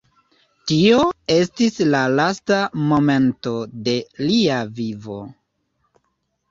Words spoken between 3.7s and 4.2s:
de